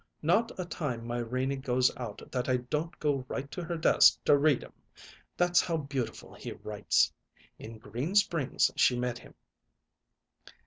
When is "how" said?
5.61-5.77